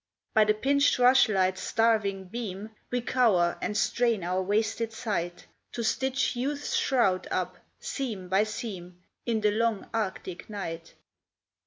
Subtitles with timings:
[0.33, 6.35] By the pinched rushlight's starving beam We cower and strain our wasted sight, To stitch
[6.35, 10.95] youth's shroud up, seam by seam, In the long arctic night.